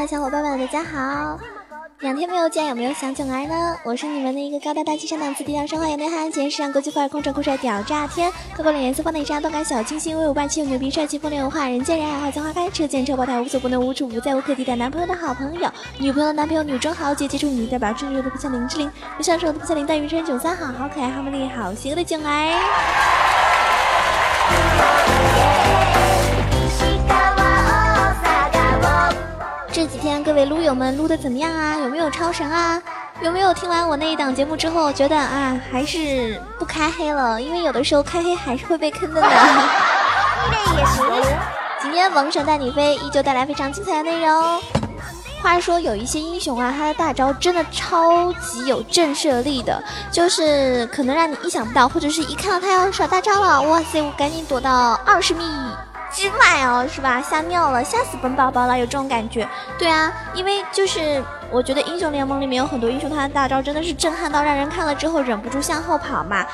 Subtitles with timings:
[0.00, 1.38] 的小伙伴们，大家好！
[1.98, 3.76] 两天没有见，有没有想囧儿呢？
[3.84, 14.74] 我是你们的一个高大大气上档次、低调奢华有内涵、简时尚国际范儿、空城酷帅屌炸天、高高冷颜色放内渣、动感小清新、威武霸气又牛逼、帅气风流文化、人见人爱、花见花开、车见车爆胎、无所不能、无处不在、无可替代。
[14.74, 23.09] 男朋友的好朋友，女朋友的男朋友，女中豪杰，接触你代表智热的不像林志玲，不像是我的不像林黛玉，穿九三好，好可爱，好美丽，好邪恶的囧儿。
[30.30, 31.76] 各位撸友们撸的怎么样啊？
[31.76, 32.80] 有没有超神啊？
[33.20, 37.42] 有没有听完我那一档节目之后觉得啊，还是不开黑了？
[37.42, 39.28] 因为有的时候开黑还是会被坑的呢。
[41.82, 44.62] 今天王神带你飞依旧带来非常精彩的内容。
[45.42, 55.42] 话说有一些英雄啊，他的大招真的超级有震慑力的，就是可能让你意想不到，或者是一看到他要耍大招了，哇塞，我赶紧躲到二十米。
[56.12, 57.22] 之外哦，是吧？
[57.22, 59.48] 吓尿了，吓死本宝宝了，有这种感觉。
[59.78, 66.44] 对啊，因为就是我觉得英雄联盟里面有很多英雄，他的大招真的是震撼到让人看了之后忍不住向后跑嘛。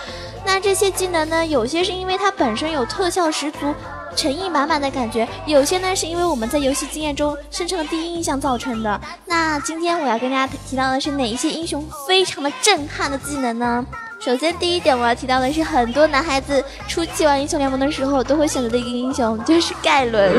[0.45, 3.75] 那这些技能呢，有些是因为它本身有特效十足、
[4.15, 9.01] 诚意满满的感觉，有些呢是因为我们在游戏经验中生成的第一印象造成的。
[9.25, 13.85] 那今天我要跟大家提到的是哪一些英雄非常的震撼的技能呢？
[14.19, 20.33] 首先，第一点我要提到的是，很多男孩子初期玩英雄联盟的时候都会选择的一个英雄就是盖伦。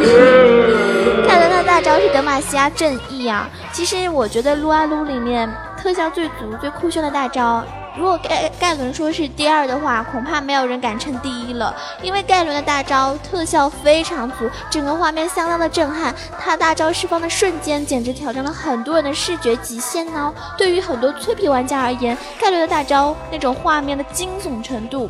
[1.27, 3.49] 盖伦的大招是德玛西亚正义啊。
[3.71, 7.63] 其实我觉得撸啊撸里面特效最足、最酷炫的大招。
[7.97, 11.75] 如果盖盖伦说是第二的话，恐怕没有人敢称第一了。
[12.03, 16.13] 因为盖伦的大招特效非常足，整个画面相当的震撼。
[16.39, 20.31] 他大招释放的瞬间，简直挑战了很多人的视觉极限呢。
[20.57, 25.09] 对于很多脆皮玩家而言，盖伦的大招那种画面的惊悚程度，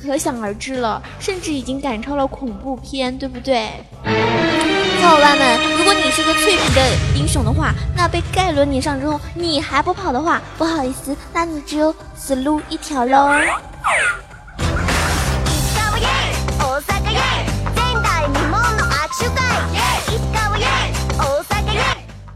[0.00, 3.70] 可想而知了，甚至已经赶超了恐怖片，对不对？
[5.00, 6.82] 小伙伴们，如果你是个脆皮的
[7.14, 13.30] 英雄的话，那被盖伦撵上之后，你还不跑的话，不好意思，那你只有死路一条喽。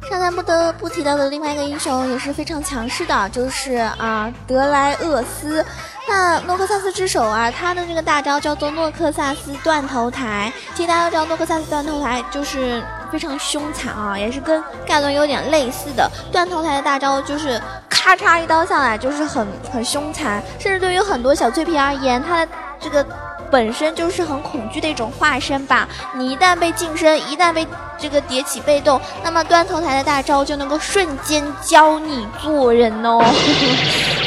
[0.08, 5.62] 上单不得不提到的另外一个英雄也是非常强势的，就是啊德莱厄斯。
[6.06, 10.52] 那诺克萨斯之手啊，他的这个大招叫做诺克萨斯断头台。
[10.74, 16.10] 其实大家都知道，诺克萨斯断头台就是非常凶残啊，也是跟盖伦有点类似的。
[16.30, 23.04] 断头台的大招就是咔嚓一刀下来，就是很很凶残，甚至对于很多小脆皮而言，他的这个
[23.50, 25.88] 本身就是很恐惧的一种化身吧。
[26.14, 27.66] 你一旦被近身，一旦被
[27.98, 33.24] 这个叠起被动，那么断头台的大招就能够瞬间教你做人哦，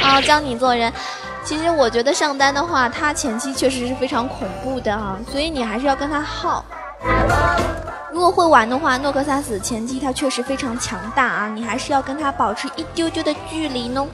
[0.02, 0.92] 啊，教你做人。
[1.47, 6.66] 其实我觉得上单的话，他前期确实是非常恐怖的啊，所以你还是要跟他耗。
[8.12, 14.06] 如果会玩的话，诺克萨斯前期他确实非常强大啊，你还是要跟他保持一丢丢的距离呢。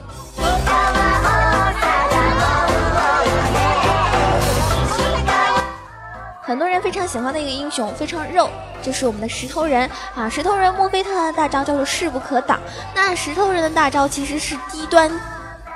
[6.40, 8.48] 很多人非常喜欢的一个英雄，非常肉，
[8.80, 10.28] 就是我们的石头人啊！
[10.28, 12.60] 石头人墨菲特的大招叫做势不可挡。
[12.94, 15.10] 那石头人的大招其实是低端。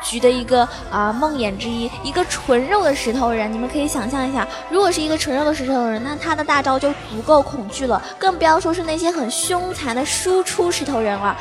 [0.02, 11.36] 局的一个啊梦魇之一，一个纯肉的石头人，你们可以想象一下，如果是一个纯肉的石头人，那他的大招就足够恐惧了，更不要说是那些很凶残的输出石头人了。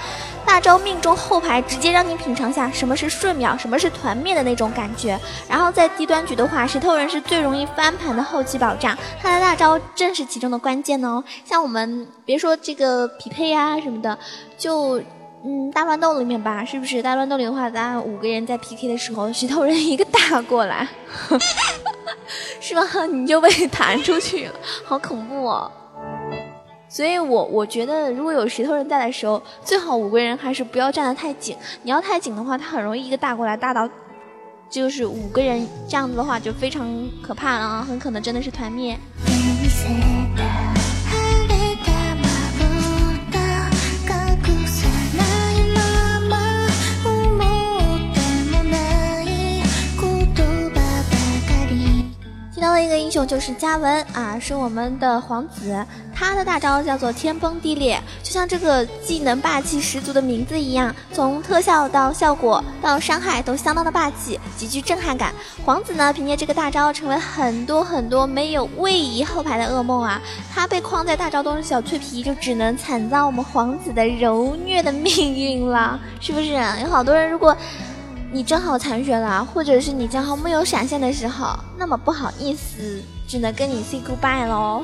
[0.45, 5.19] 大招命中后排，直接让你品尝下什么是瞬秒，什么是团灭的那种感觉。
[5.47, 11.21] 然后在低端局的话，石头人是最容易翻盘的后期保障，他的大招正是其中的关键哦。
[11.43, 14.17] 像我们别说这个匹配呀什么的，
[14.57, 15.01] 就。
[15.49, 17.01] 嗯，大乱斗里面吧，是不是？
[17.01, 20.85] 大乱斗里的话，咱五个人在 PK 的时候，石头人一个打过来，
[22.59, 22.83] 是吧？
[23.05, 24.53] 你就被弹出去了，
[24.83, 25.71] 好恐怖哦！
[26.89, 31.55] 所以我我觉得，如果有石头人在的时候，最好五个人还是不要站得太紧。
[31.83, 33.89] 你要太紧的话，他很容易一个大过来，大到
[34.69, 36.85] 就是五个人这样子的话，就非常
[37.21, 37.85] 可怕了啊！
[37.87, 38.97] 很可能真的是团灭。
[53.17, 55.83] 雄就是嘉文啊，是我们的皇子，
[56.13, 65.33] 他的大招叫做天崩地裂，就像这个技能霸气十足的名字一样，从特效到效果到伤害都相当的霸气，极具震撼感。
[65.65, 70.21] 皇子呢，凭借这个大招成为很多很多没有位移后排的噩梦啊，
[70.53, 76.53] 他被框在大招中的小脆皮就只能惨遭我们皇子的柔虐的命运了，是不是？
[76.83, 77.57] 有好多人如果。
[78.31, 84.83] 你正好残血了，或者是你正好没有闪现的时候，那么不好意思，只能跟你 say goodbye 喽。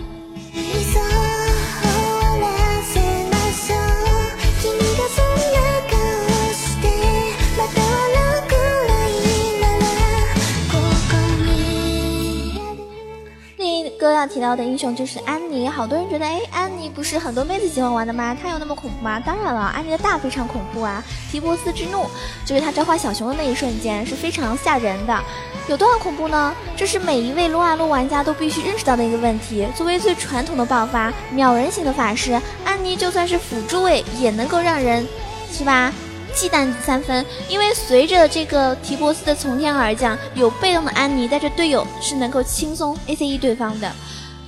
[14.33, 15.69] 提到的英雄就是安妮。
[15.69, 18.35] 好多人觉得，哎，安妮不是很多妹子喜欢玩的吗？
[18.41, 19.19] 她有那么恐怖吗？
[19.19, 21.03] 当然了，安妮的大非常恐怖啊！
[21.31, 22.07] 提波斯之怒，
[22.43, 25.23] 就是她召唤小熊的那一瞬间是非常吓人的。
[25.67, 26.55] 有多少恐怖呢？
[26.75, 29.67] 这是每一位撸啊撸玩家都必须认识到的一个问题。
[29.75, 35.07] 作为最传统的爆发秒人型的法师，安妮就算是辅助位也能够让人，
[35.51, 35.93] 是吧？
[36.33, 43.91] 忌惮三分，因为随着这个提波斯的从天而降，有被动的安妮带着队友是能够轻松 A C E 对方的，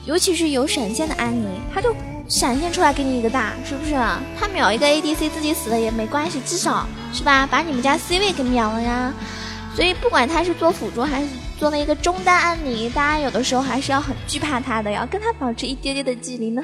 [0.06, 1.96] 尤其是有闪现的安妮，他就
[2.28, 3.96] 闪现出来给你一个大，是不是？
[4.40, 9.12] 他秒一个 A D C 自己死了也没关系，至少是吧，把你们家 C 位给秒了呀。
[9.76, 11.28] 所以不管他是做辅助还是
[11.60, 16.64] 做了一个中单安妮，大家有的时候还是要很惧怕他的，要跟他保持一丢丢的距离呢。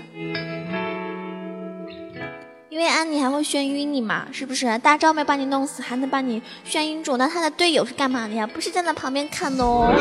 [2.69, 4.77] 因为安妮还会眩晕你嘛，是不是？
[4.79, 7.17] 大招没把你弄死，还能把你眩晕住？
[7.17, 8.47] 那他的队友是干嘛的呀？
[8.47, 9.93] 不是站在旁边看的哦。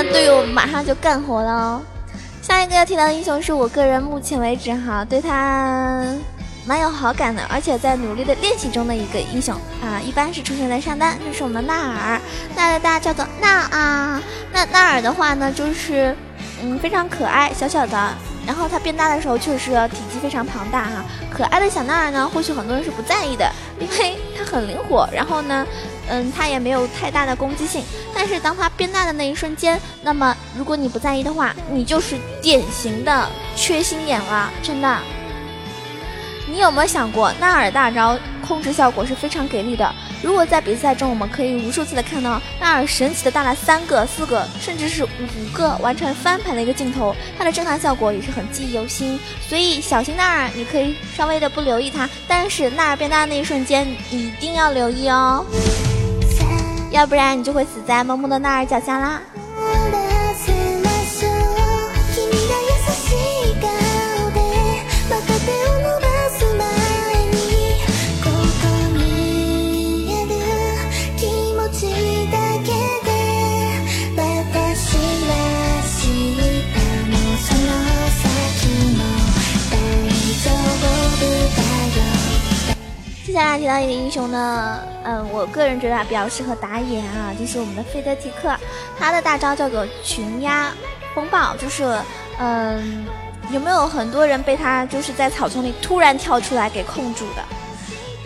[0.00, 1.82] 那队友马上就干活了。
[2.40, 6.04] 下一个要提到的英雄是我个人目前为止哈对他
[6.64, 9.52] 蛮有好感的，而且在努力的练习中的一个英雄
[9.82, 12.20] 啊，一般是出现在上单，就是我们的纳尔。
[12.54, 14.22] 纳尔大家叫做纳啊。
[14.52, 16.14] 那纳尔的话呢，就是
[16.62, 18.14] 嗯非常可爱，小小的。
[18.46, 21.04] 然后它变大的时候，确实体积非常庞大哈。
[21.28, 23.50] 可爱的小纳尔呢，或许很多人是不在意的，
[23.80, 25.08] 因为它很灵活。
[25.12, 25.66] 然后呢，
[26.08, 27.82] 嗯，它也没有太大的攻击性。
[28.14, 34.98] 但是当它变大的那一瞬间，那么如果你不在意的话，你就是典型的缺心眼了，真的。
[36.50, 39.94] 你有没有想过，纳尔大招控制效果是非常给力的？
[40.22, 45.08] 如果在比赛中，我们可以无数次的看到纳尔神奇的大了三个、四个，甚至是五
[45.52, 49.20] 个完成翻盘的一个镜头，它的震撼效果也是很记忆犹新。
[49.46, 55.44] 所以小心纳尔，你可以稍微的不留意它，但是纳尔变大的那一瞬间一定要留意哦，
[56.90, 59.20] 要不然你就会死在萌萌的纳尔脚下啦。
[83.24, 88.54] 接下来提到一个英雄呢，嗯，我个人觉得比较适合打野啊，就是我们的费德提克，
[88.98, 90.70] 他的大招叫做群压
[91.14, 91.98] 风暴，就是，
[92.38, 93.06] 嗯，
[93.50, 97.42] 有没有很多人被他就是在草丛里突然跳出来给控住的？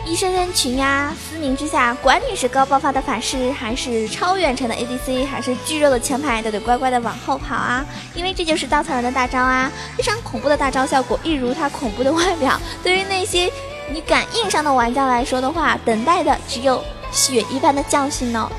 [0.05, 13.49] 一声声群压，嘶鸣之下，管你是高爆发的法师，还是超远程的 ADC，还是巨肉的前排，都得乖乖的往后跑啊，因为这就是稻草人的大招啊，非常恐怖的大招效果，一如他恐怖的外表，对于那些。
[13.93, 18.51] 你敢硬上的玩家来说的话，等待的只有血一般的教训呢。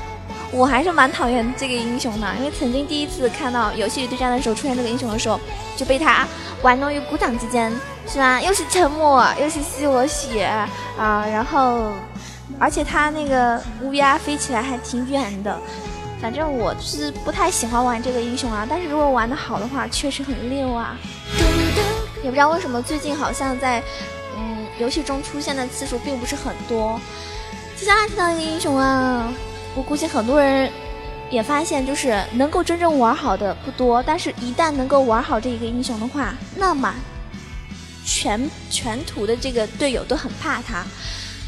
[0.52, 5.40] 我还是蛮讨厌这个英雄的，因为曾经第一次看到游戏里对战的时候出现这个英雄的时候，
[5.76, 6.24] 就被他
[6.62, 7.72] 玩弄于股掌之间，
[8.06, 8.40] 是吧？
[8.40, 10.44] 又是沉默，又是吸我血
[10.96, 11.90] 啊，然后
[12.60, 15.58] 而且他那个乌鸦飞起来还挺远的，
[16.22, 18.64] 反正我是不太喜欢玩这个英雄啊。
[18.70, 20.96] 但是如果玩的好的话，确实很溜啊。
[22.22, 23.82] 也不知道为什么最近好像在。
[24.78, 27.00] 游戏中出现的次数并不是很多。
[27.76, 29.32] 接下来提到一个英雄啊，
[29.74, 30.70] 我估计很多人
[31.30, 34.02] 也发现，就是能够真正玩好的不多。
[34.02, 36.94] 但是，一旦能够玩好这一个英雄的话，那么
[38.04, 40.84] 全全图的这个队友都很怕他。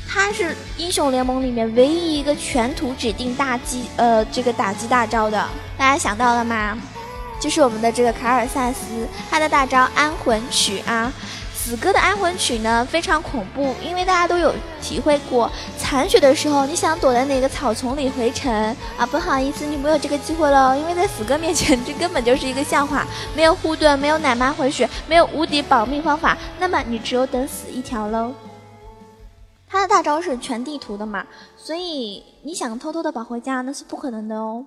[0.09, 5.49] 他是英雄联盟里面唯一一个全图指定大击呃这个打击大招的。
[5.77, 6.77] 大家想到了吗？
[7.41, 11.13] 就是我们的这个卡尔萨斯，他的大招安魂曲啊。
[11.67, 18.49] 死歌的安魂曲呢非常恐怖，因为大家都有体会过残血的时候，你想躲在哪个草丛里回城
[18.97, 19.05] 啊？
[19.05, 23.05] 不好意思，你没有这个机会了，因为在死歌面前，这根本就是一个笑话。
[23.35, 28.33] 没有护盾，没有奶妈回血，没有无敌保命方法，那么你只有等死一条喽。
[29.67, 34.65] 他的大招是全地图的嘛，所以你想偷偷的跑回家那是不可能的哦。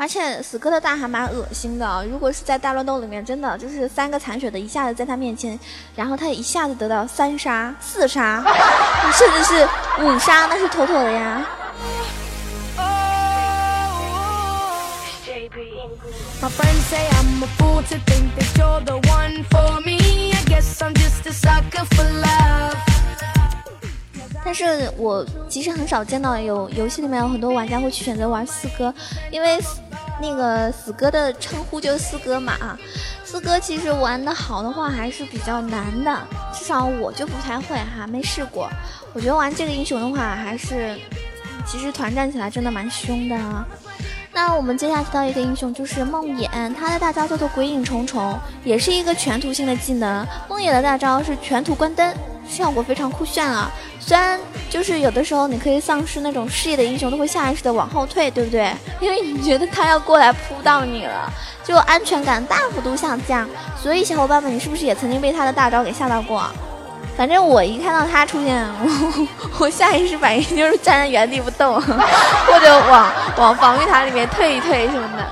[0.00, 5.58] 而且死哥的大还蛮恶心的，如果是在大乱斗里面，真的就是三个残血的一下子在他面前，
[5.96, 8.40] 然后他一下子得到三杀、四杀，
[9.12, 9.68] 甚至是
[10.00, 11.44] 五杀，那是妥妥的呀。
[24.48, 28.92] 但是我其实很少见到有游戏里面有很多玩家会去选择玩四哥，
[29.30, 29.58] 因为
[30.22, 32.78] 那个死哥的称呼就是四哥嘛啊。
[33.26, 36.18] 四哥其实玩的好的话还是比较难的，
[36.54, 38.70] 至少我就不太会哈，没试过。
[39.12, 40.98] 我觉得玩这个英雄的话，还是
[41.66, 43.66] 其实团战起来真的蛮凶的啊。
[44.32, 50.26] 那我们接下来提到一个英雄，就是梦魇，他的大招叫做鬼影重重，也是一个全图性的技能。
[50.48, 52.14] 梦魇的大招是全图关灯，
[52.48, 53.70] 效果非常酷炫啊！
[54.00, 54.40] 虽然
[54.70, 58.72] 就是有的时候你可以丧失那种视野的英雄都会下意识的往后退，对不对？
[59.00, 61.30] 因为你觉得他要过来扑到你了，
[61.62, 63.46] 就安全感大幅度下降。
[63.80, 66.42] 所以小伙伴们，你是不是也曾经被他的大招给吓到过？
[67.16, 69.28] 反正我一看到他出现，我
[69.66, 71.74] 我下意识反应就是站在原地不动，
[72.46, 75.26] 或者往往防御塔里面退一退什么的。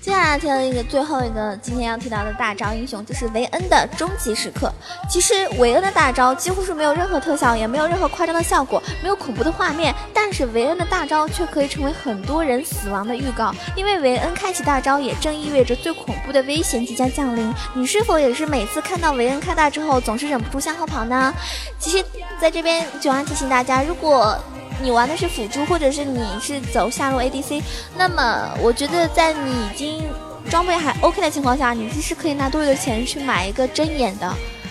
[0.00, 4.72] 接下来提到一个最后一个今天要提到的大招英雄，就是维恩的终极时刻。
[5.08, 13.52] 其实维恩的大招几乎是没有任何特效，也没有任何夸张的效果，没有恐怖的画面，但是维恩的大招却可以成为很多人死亡的预告。
[13.74, 17.52] 因为维恩开启大招，也正意味着最恐怖的危险即将降临。
[17.74, 21.34] 你是否也是每次看到维恩开大之后，总是忍不住向后跑呢？
[21.78, 22.04] 其实，
[22.40, 24.38] 在这边九安提醒大家，如果
[24.82, 27.62] 你玩的是辅助，或者是你是走下路 ADC，
[27.96, 30.04] 那么我觉得在你已经
[30.50, 34.26] 装备还 OK 的情况下，你其实可以拿多余的钱去买一个针眼的，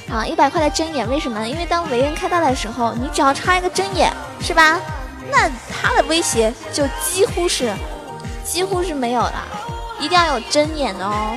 [0.09, 1.47] 啊，一百块的针眼，为什么呢？
[1.47, 4.79] 因为当维恩开大的时候，你只要插一个针眼，是吧？
[5.31, 7.73] 那他的威胁就几乎是
[8.43, 9.47] 几乎是没有了，
[9.99, 11.35] 一定要有针眼的哦。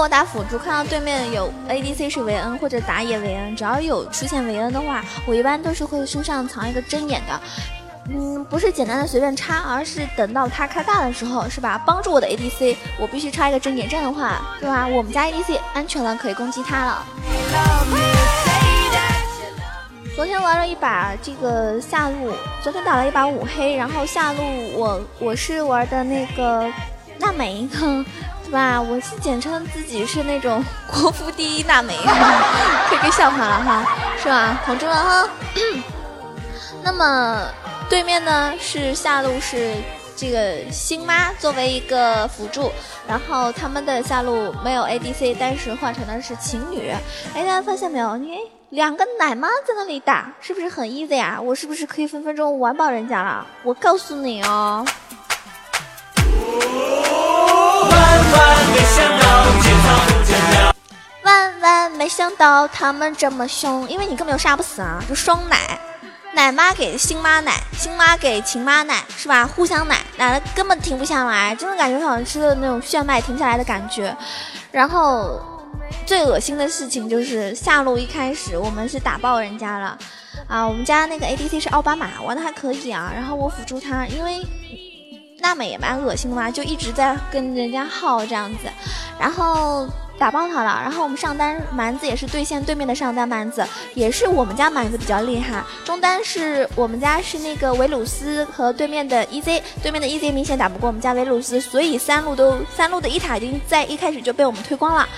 [0.00, 7.38] 我打辅助看到对面有 ADC 是维恩或者打野维恩，只要有出现维恩的话，我一般都是会身上藏一个针眼的。
[8.08, 11.78] 嗯，不是简单的随便插，而是等到他开大的时候，是吧？
[11.84, 14.86] 帮助我的 ADC，我必须插一个针眼，这样的话，对吧？
[14.88, 17.04] 我们家 ADC 安全了，可以攻击他了。
[20.16, 24.40] 昨天玩了一把这个下路，昨天打了一把五黑，然后下路
[24.78, 26.66] 我我是玩的那个
[27.18, 27.68] 娜美。
[28.52, 31.96] 哇，我是简称自己是那种国服第一娜美，
[32.88, 33.86] 可以给笑话了哈，
[34.20, 34.60] 是吧？
[34.64, 35.28] 同志们哈。
[36.82, 37.46] 那么
[37.88, 39.76] 对面呢是下路是
[40.16, 42.72] 这个星妈作为一个辅助，
[43.06, 46.90] 然后他们的下路没有 ADC，但是换成的是情侣。
[47.34, 48.16] 哎，大家发现没有？
[48.16, 48.36] 你
[48.70, 51.40] 两个奶妈在那里打，是不是很 easy 啊？
[51.40, 53.46] 我是不是可以分分钟玩爆人家了？
[53.62, 54.84] 我告诉你哦。
[61.22, 65.02] 万万没想到他们这么凶，因为你根本就杀不死啊！
[65.08, 65.78] 就双奶，
[66.32, 69.46] 奶妈给星妈奶，星妈给秦妈奶，是吧？
[69.46, 74.16] 互相奶，奶的根本停不下来，真的感觉好像吃了那种炫迈停下来的感觉。
[74.72, 75.40] 然后
[76.06, 79.98] 最恶心的事情就是下路一开始我们是打爆人家了
[80.48, 80.66] 啊！
[80.66, 83.12] 我们家那个 ADC 是奥巴马，玩的还可以啊。
[83.14, 84.46] 然后我辅助他，因为。
[85.40, 88.68] 娜美也蛮恶心的嘛，就一直在跟人家耗这样子，
[89.18, 90.80] 然后打爆他了。
[90.82, 95.64] 然后我们上单蛮子也是对线对面的上单蛮子，也是我们家蛮子比较厉害。
[95.84, 105.08] 中单是我们家是那个维鲁斯和对面的 EZ，对面的 EZ 明显打不过我们家维鲁斯，所以三路都三路的一塔已经在一开始就被我们推光了。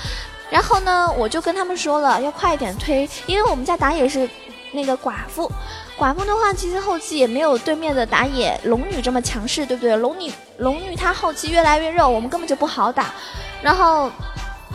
[0.50, 4.28] 然后呢，我就跟他们说了要快一点推，因为我们家打野是
[4.72, 5.50] 那个寡妇。
[5.98, 9.94] 寡妇的话，其实后期也没有对面的打野龙女这么强势，对不对？
[9.96, 13.14] 龙女龙女她后期越来越肉，我们根本就不好打。
[13.62, 14.10] 然后，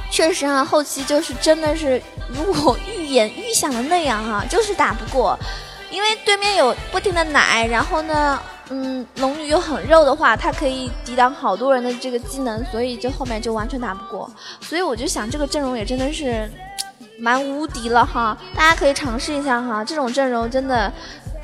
[0.09, 5.37] 确实啊，后期就是真的是如我预演预想的那样啊，就是打不过，
[5.91, 8.39] 因为对面有不停的奶，然后呢，
[8.69, 14.31] 嗯，龙女又很肉的话，她可以抵挡好多人的这个技能，所以就后面就完全打不过。
[14.61, 16.49] 所以我就想，这个阵容也真的是。
[17.19, 20.91] 蛮无敌了哈，大家可以尝试一下哈，这种阵容真的，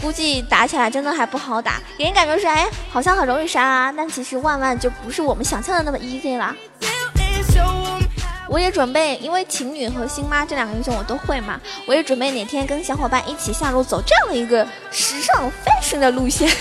[0.01, 6.55] 估计打起来真的还不好打，给人感觉是哎，好像很容易杀啊，但其实万万就不是我们想象的那么 easy 啦。
[8.49, 16.47] 我也准备，因为情侣和星妈这两个英雄我都会嘛，我也准备哪天跟小伙伴一起下路走这样的一个时尚 fashion 的路线。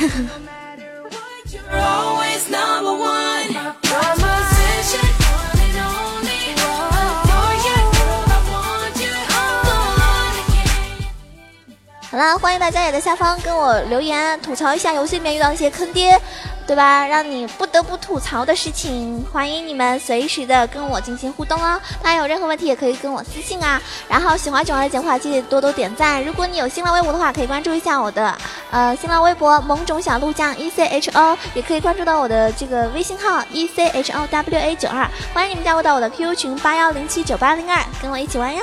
[12.12, 16.20] 好啦，欢迎大家也在下方跟我留言吐槽一下游戏里面遇到一些坑爹，
[16.66, 17.06] 对吧？
[17.06, 21.80] 让你不得不吐槽的事情，欢迎你们随时的跟我进行互动哦。
[22.02, 23.80] 大家有任何问题也可以跟我私信啊。
[24.08, 26.22] 然后喜欢九儿的话，记得多多点赞。
[26.22, 28.36] 如果你有新浪微博的话，可以关注一下我的
[28.70, 35.08] 呃新浪微博萌种小鹿酱 E C H O，也可以关注到我的这个微信号 E C H O W A 九二。
[35.32, 38.60] 欢迎你们加入到我的 QQ 群八幺零七九八零二，跟我一起玩呀。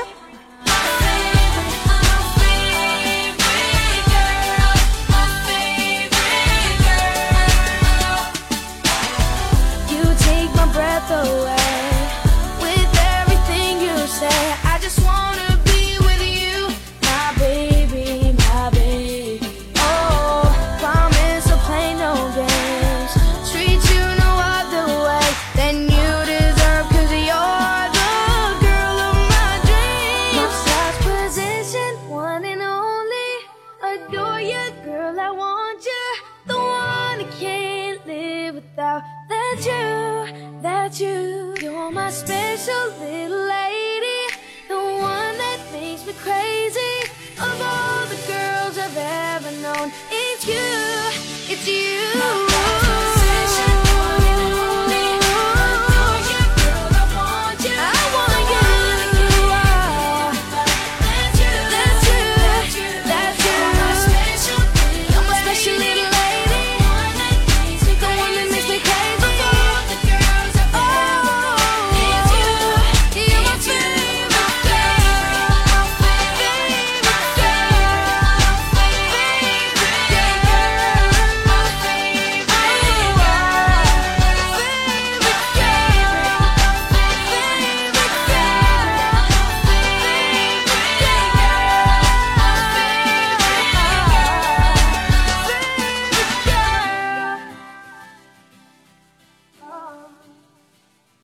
[38.76, 41.56] though that you, that you.
[41.62, 44.22] You're my special little lady,
[44.68, 46.96] the one that makes me crazy.
[47.38, 52.49] Of all the girls I've ever known, it's you, it's you.